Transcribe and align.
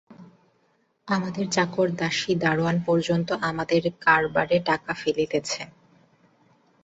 আমাদের 1.07 1.45
চাকর 1.49 1.87
দাসী 1.95 2.31
দরোয়ান 2.43 2.77
পর্যন্ত 2.85 3.29
আমাদের 3.49 3.81
কারবারে 4.01 4.57
টাকা 4.69 4.91
ফেলিতেছে। 4.93 5.61